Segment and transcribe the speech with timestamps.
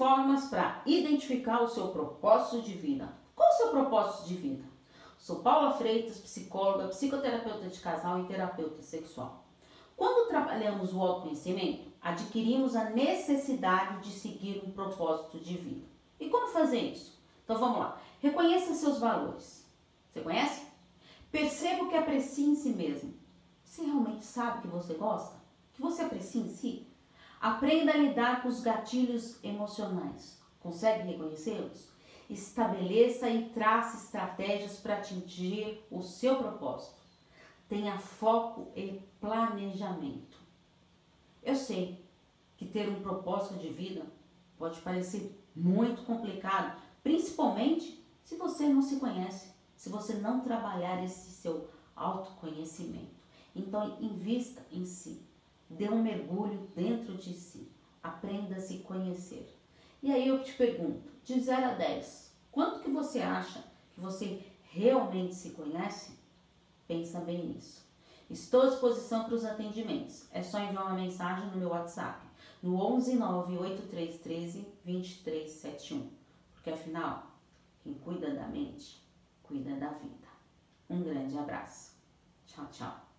[0.00, 3.12] formas para identificar o seu propósito de vida.
[3.36, 4.64] Qual o seu propósito de vida?
[5.18, 9.44] Sou Paula Freitas, psicóloga, psicoterapeuta de casal e terapeuta sexual.
[9.94, 15.86] Quando trabalhamos o autoconhecimento, adquirimos a necessidade de seguir um propósito de vida.
[16.18, 17.20] E como fazer isso?
[17.44, 18.00] Então vamos lá.
[18.22, 19.66] Reconheça seus valores.
[20.10, 20.62] Você conhece?
[21.30, 23.12] Perceba o que aprecia em si mesmo.
[23.62, 25.36] Você realmente sabe que você gosta?
[25.74, 26.86] Que você aprecia em si?
[27.40, 30.38] Aprenda a lidar com os gatilhos emocionais.
[30.60, 31.88] Consegue reconhecê-los?
[32.28, 37.00] Estabeleça e trace estratégias para atingir o seu propósito.
[37.66, 40.38] Tenha foco e planejamento.
[41.42, 42.04] Eu sei
[42.58, 44.04] que ter um propósito de vida
[44.58, 51.30] pode parecer muito complicado, principalmente se você não se conhece, se você não trabalhar esse
[51.30, 53.18] seu autoconhecimento.
[53.56, 55.22] Então, invista em si.
[55.70, 57.70] Dê um mergulho dentro de si.
[58.02, 59.56] Aprenda a se conhecer.
[60.02, 64.44] E aí eu te pergunto, de 0 a 10, quanto que você acha que você
[64.62, 66.18] realmente se conhece?
[66.88, 67.88] Pensa bem nisso.
[68.28, 70.26] Estou à disposição para os atendimentos.
[70.32, 72.26] É só enviar uma mensagem no meu WhatsApp,
[72.62, 76.10] no 11 98313 2371.
[76.54, 77.26] Porque afinal,
[77.82, 79.04] quem cuida da mente,
[79.42, 80.28] cuida da vida.
[80.88, 81.96] Um grande abraço.
[82.46, 83.09] Tchau, tchau.